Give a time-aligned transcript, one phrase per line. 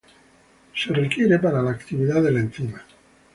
[0.75, 2.83] Es requerido para la actividad de la enzima.